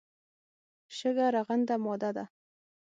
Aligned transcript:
شګه 0.97 1.27
رغنده 1.35 1.75
ماده 1.83 2.09
ده. 2.15 2.25